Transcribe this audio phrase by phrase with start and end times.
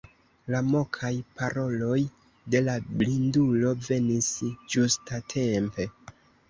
[0.53, 1.99] La mokaj paroloj
[2.55, 4.35] de la blindulo venis
[4.75, 5.93] ĝustatempe.